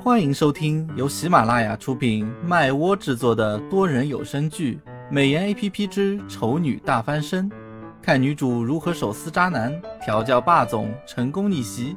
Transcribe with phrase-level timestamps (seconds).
[0.00, 7.50] 欢迎收听由喜马拉雅出品、麦窝制作的多人有声剧《美颜 A P P 之丑女大翻身》，
[8.00, 11.96] 看女主如何手撕渣男、调教霸总、成功逆袭。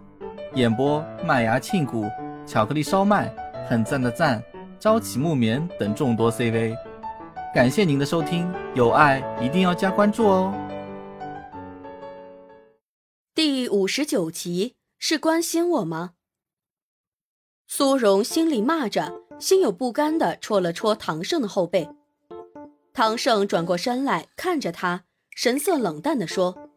[0.55, 2.09] 演播：麦芽庆谷、
[2.45, 3.31] 巧克力烧麦、
[3.69, 4.43] 很赞的赞、
[4.79, 6.75] 朝起木棉等众多 C V。
[7.53, 10.53] 感谢您的收听，有爱一定要加关注哦。
[13.35, 16.11] 第五十九集是关心我吗？
[17.73, 21.87] 苏荣心里骂着，心有不甘的戳了戳唐胜的后背。
[22.91, 25.05] 唐胜转过身来看着他，
[25.37, 26.69] 神色冷淡的说：“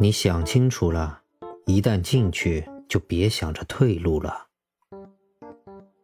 [0.00, 1.22] 你想清楚了，
[1.66, 4.48] 一旦进去就别想着退路了。”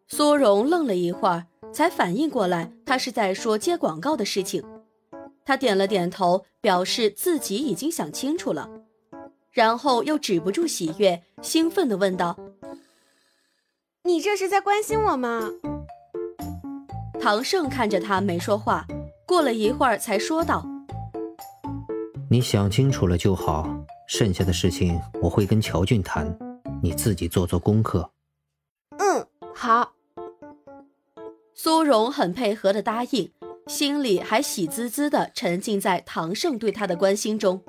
[0.07, 4.63] 苏荣愣了一会儿，才反应过来他是在说接广告的事情。
[5.45, 8.71] 他点了点头，表示自己已经想清楚了。
[9.51, 12.39] 然后又止不住喜悦，兴奋地问道
[14.09, 15.51] ：“你这是在关心我吗？”
[17.21, 18.87] 唐胜看着他没说话，
[19.27, 20.65] 过了一会儿才说道
[22.31, 23.69] ：“你想清楚了就好，
[24.07, 26.35] 剩下的事情我会跟乔俊谈，
[26.83, 28.11] 你自己做做功课。
[28.97, 29.93] ”“嗯，好。”
[31.53, 33.31] 苏荣很配合的答应，
[33.67, 37.61] 心里还喜滋滋的沉浸在唐胜对他的关心中。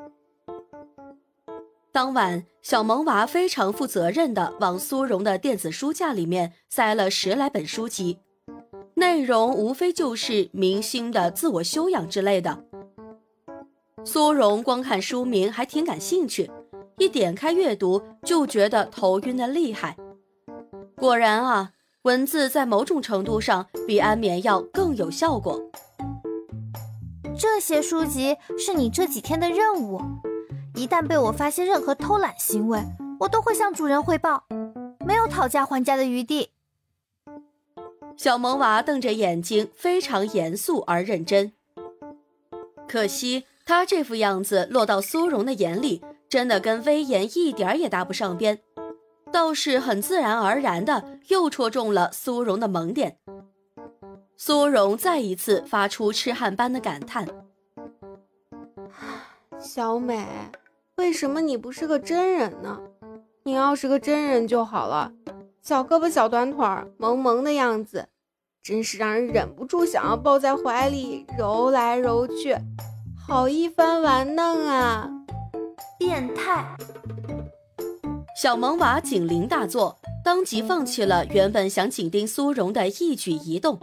[1.92, 8.20] 当晚，小萌娃非常负责任地往苏荣的电子书架里面塞了十来本书籍，
[8.94, 12.64] 内容无非就是明星的自我修养之类的。
[14.06, 16.50] 苏荣光看书名还挺感兴趣，
[17.00, 19.98] 一点开阅读就觉得头晕的厉害。
[20.96, 21.72] 果然啊，
[22.03, 25.59] 文字在某种程度上比安眠药更有效果。
[27.36, 30.00] 这些书籍是你这几天的任务。
[30.80, 32.81] 一旦被我发现任何偷懒行为，
[33.19, 34.45] 我都会向主人汇报，
[35.05, 36.52] 没有讨价还价的余地。
[38.16, 41.52] 小萌娃瞪着眼睛，非常严肃而认真。
[42.88, 48.59] 可惜他这副样子落到苏荣的眼里，真的跟威严一点也搭不上边，
[49.34, 53.18] 倒是很自然而然的又戳中了苏荣的萌点。
[54.38, 57.28] 苏荣再一次发出痴汉般的感叹
[59.59, 60.25] ：“小美。”
[61.00, 62.78] 为什么你不是个真人呢？
[63.44, 65.14] 你要是个真人就好了，
[65.62, 68.10] 小胳膊小短腿儿，萌萌的样子，
[68.62, 72.54] 真是让人忍不住想要抱在怀里揉来揉去，
[73.26, 75.10] 好一番玩弄啊！
[75.98, 76.76] 变态！
[78.36, 83.80] 小萌娃警铃大作，当即放弃了原本想紧盯苏荣的一举一动，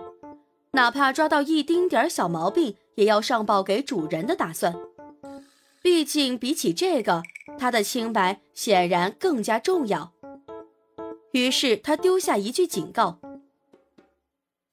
[0.72, 4.76] 哪怕抓到一丁点儿小毛病，也要上报给主人的打算。
[5.86, 7.22] 毕竟，比起这个，
[7.56, 10.12] 他的清白显然更加重要。
[11.30, 13.20] 于是，他丢下一句警告：“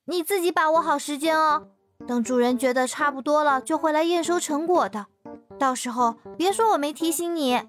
[0.09, 1.67] 你自己把握好时间哦，
[2.07, 5.05] 等主人觉得差不多了，就会来验收成果的。
[5.59, 7.61] 到时候别说我没提醒你。”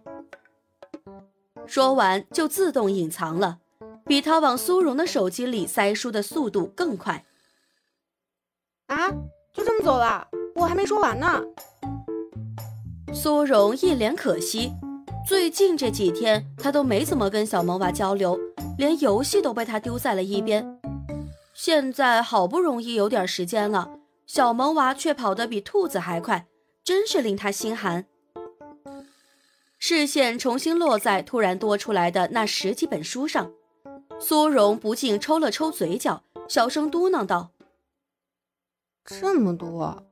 [1.68, 3.58] 说完，就自动隐藏了，
[4.06, 7.26] 比他往苏荣的手机里塞书的速度更快。
[8.86, 9.10] 啊，
[9.52, 10.28] 就这么走了？
[10.54, 11.44] 我还没说完呢。
[13.14, 14.72] 苏荣一脸可惜，
[15.26, 18.38] 最近这几天他都没怎么跟小萌娃交流，
[18.76, 20.80] 连游戏都被他丢在了一边。
[21.54, 23.88] 现在好不容易有点时间了，
[24.26, 26.48] 小萌娃却跑得比兔子还快，
[26.82, 28.04] 真是令他心寒。
[29.78, 33.52] 视线重新落在突然多出来的那十几本书上，
[34.18, 37.52] 苏荣不禁抽了抽嘴角，小声嘟囔道
[39.06, 40.02] ：“这么多，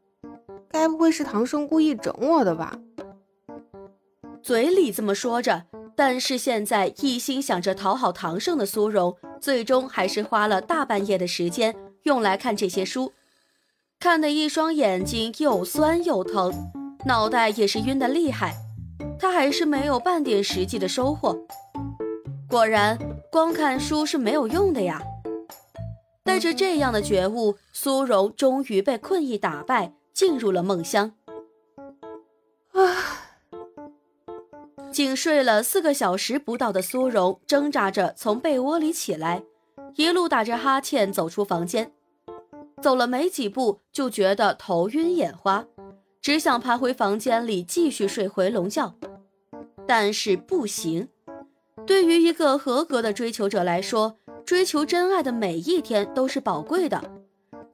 [0.70, 2.78] 该不会是唐生故意整我的吧？”
[4.42, 5.64] 嘴里这么说着，
[5.94, 13.12] 但是现在一心想着讨好唐胜的苏荣，最终还是花了大半夜的时间用来看这些书，
[14.00, 16.52] 看得一双眼睛又酸又疼，
[17.06, 18.54] 脑袋也是晕得厉害。
[19.18, 21.36] 他还是没有半点实际的收获。
[22.48, 22.98] 果然，
[23.30, 25.00] 光看书是没有用的呀。
[26.24, 31.12] 带着这样的觉悟，苏荣终于被困意打败，进入了梦乡。
[32.72, 33.21] 啊
[34.92, 39.42] 仅睡了四个小时不到的苏荣挣扎着从被窝里起来，
[39.96, 41.90] 一路打着哈欠走出房间，
[42.82, 45.64] 走了没几步就觉得头晕眼花，
[46.20, 48.94] 只想爬回房间里继续睡回笼觉。
[49.88, 51.08] 但是不行，
[51.86, 57.02] 对于一个合格的追求者来说，追求真爱的每一天都是宝贵的，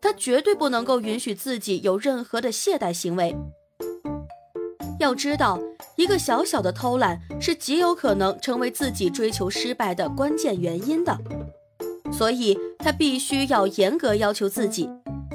[0.00, 3.36] 他绝对不能够允许自己有任何的懈怠行为。
[4.98, 5.58] 要知道，
[5.96, 11.16] 一个小小的偷懒是极有可能成为自己追求失败的关键原因的，
[12.12, 14.90] 所以他必须要严格要求自己，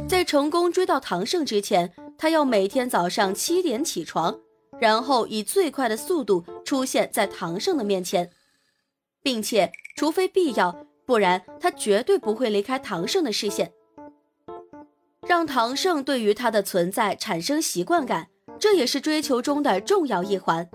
[0.07, 4.38] 在成功追到唐胜之前，他要每天早上七点起床，
[4.80, 8.30] 然后以最快的速度出现在唐胜的面前，
[9.22, 13.72] 并且除非必要，不然他绝对不会离开唐胜的视线，
[15.25, 18.28] 让唐胜对于他的存在产生习惯感。
[18.63, 20.69] 这也是追求中的重要一环。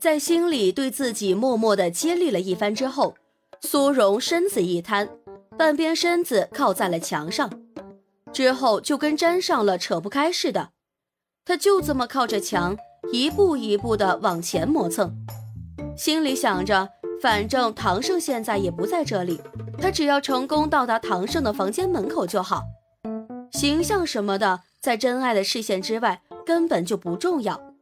[0.00, 3.14] 在心里对自己默默的接力了一番之后，
[3.60, 5.08] 苏荣身子一瘫，
[5.56, 7.48] 半边身子靠在了墙上，
[8.32, 10.70] 之后就跟粘上了扯不开似的。
[11.44, 12.76] 他就这么靠着墙，
[13.12, 15.14] 一步一步的往前磨蹭，
[15.96, 16.88] 心里想着，
[17.22, 19.40] 反正唐胜现在也不在这里，
[19.78, 22.62] 他只要成功到达唐胜的房间门口就好，
[23.52, 26.20] 形象什么的，在真爱的视线之外。
[26.44, 27.74] 根本就不重要。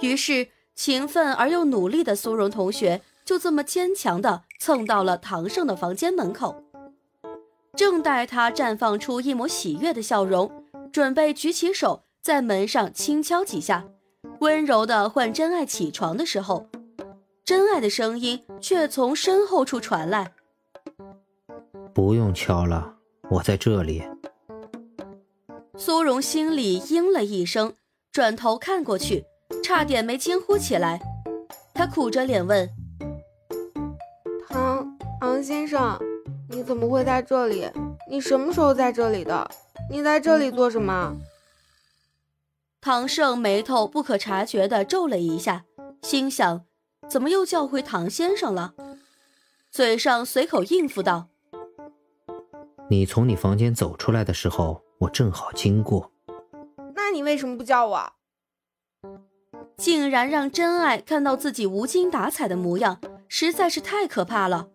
[0.00, 6.64] 于是，勤奋而又努力的苏荣同学就这么坚强地蹭到了唐胜的房间门口。
[7.76, 13.84] 正待他绽放出一抹喜悦的笑容，准备举起手在门上轻敲几下，
[14.40, 16.68] 温柔地唤真爱起床的时候，
[17.44, 20.32] 真爱的声音却从身后处传来
[21.94, 22.96] ：“不用敲了，
[23.30, 24.02] 我在这里。”
[25.82, 27.72] 苏荣心里应了一声，
[28.12, 29.24] 转头看过去，
[29.64, 31.00] 差点没惊呼起来。
[31.72, 32.68] 他苦着脸问
[34.46, 35.98] ：“唐唐先生，
[36.50, 37.66] 你怎么会在这里？
[38.10, 39.50] 你什么时候在这里的？
[39.90, 41.16] 你在这里做什么？”
[42.82, 45.64] 唐胜眉头不可察觉地皱了一下，
[46.02, 46.66] 心想：
[47.08, 48.74] 怎么又叫回唐先生了？
[49.70, 51.28] 嘴上随口应付道
[52.90, 56.12] ：“你从你房间走出来的时候。”我正好经过，
[56.94, 58.12] 那你为什么不叫我？
[59.78, 64.68] 竟然让真爱看到自己无精打采的模样，实在是太可怕了。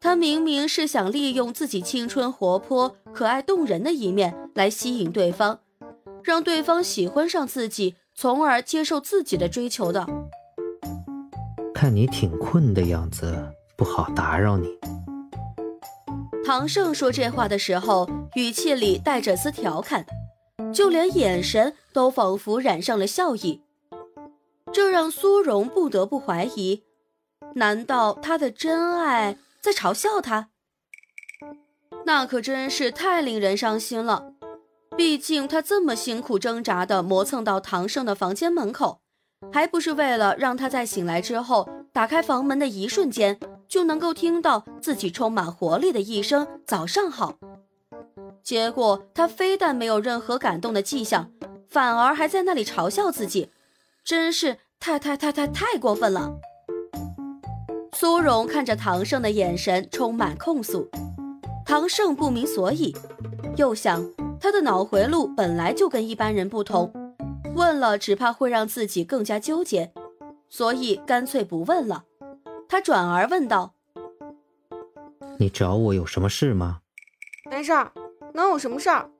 [0.00, 5.60] 他明明是想利用自己青春活泼、可爱动人的一面来吸引对方，
[6.22, 10.06] 让对方喜欢上自己，从而接受自己的追求的。
[11.74, 14.78] 看你挺困的样子，不好打扰你。
[16.48, 20.06] 唐胜说这话的时候，语气里带着丝调侃，
[20.72, 23.60] 就连眼神都仿佛染上了笑意，
[24.72, 26.84] 这让苏荣不得不怀疑：
[27.56, 30.48] 难道他的真爱在嘲笑他？
[32.06, 34.32] 那可真是太令人伤心了。
[34.96, 39.02] 毕竟他这么辛苦挣扎的磨蹭到唐胜的房间门口，
[39.52, 43.38] 还不是为了让他在醒来之后打开房门的一瞬间。
[43.68, 47.36] 就能够听到自己充满活力的一声“早上好”，
[48.42, 51.30] 结果他非但没有任何感动的迹象，
[51.68, 53.50] 反而还在那里嘲笑自己，
[54.02, 56.32] 真是太太太太太过分了。
[57.92, 60.88] 苏荣看着唐胜的眼神充满控诉，
[61.66, 62.96] 唐胜不明所以，
[63.56, 64.08] 又想
[64.40, 66.92] 他的脑回路本来就跟一般人不同，
[67.54, 69.92] 问了只怕会让自己更加纠结，
[70.48, 72.04] 所以干脆不问了。
[72.68, 73.72] 他转而问道
[75.40, 76.80] ：“你找我有什么事吗
[77.50, 77.92] ？”“没事儿，
[78.34, 79.10] 能有什么事儿？”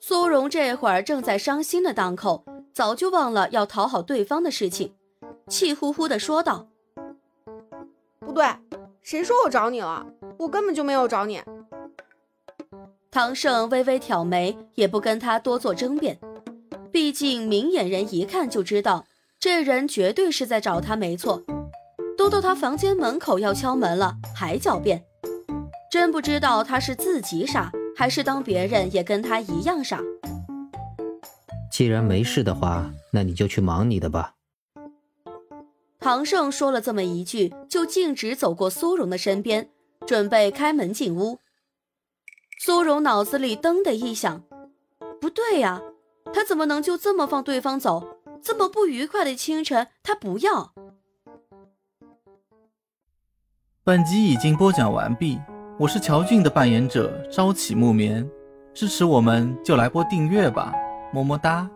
[0.00, 4.92] 苏荣这会儿正在伤心的当口，早就忘了要讨好对方的事情，
[5.48, 6.66] 气呼呼的说道
[8.18, 8.44] ：“不对，
[9.00, 10.04] 谁说我找你了？
[10.38, 11.40] 我根本就没有找你。”
[13.10, 16.18] 唐胜微微挑眉，也不跟他多做争辩，
[16.90, 19.06] 毕竟明眼人一看就知道，
[19.38, 21.44] 这人绝对是在找他，没错。
[22.16, 25.04] 都到他房间门口要敲门了，还狡辩，
[25.90, 30.00] 真不知道他是自己傻，还是当别人也跟他一样傻。
[31.70, 34.34] 既然没事的话，那你就去忙你的吧。
[35.98, 39.70] 唐胜说了这么一句，就径直走过苏荣的身边，
[40.06, 41.38] 准备开门进屋。
[42.60, 44.44] 苏荣脑子里噔的一响，
[45.20, 45.80] 不对呀，
[46.32, 48.18] 他怎么能就这么放对方走？
[48.42, 50.73] 这么不愉快的清晨，他不要。
[53.86, 55.38] 本集已经播讲完毕，
[55.78, 58.26] 我是乔俊的扮演者朝起暮眠，
[58.72, 60.72] 支持我们就来播订阅吧，
[61.12, 61.68] 么么哒。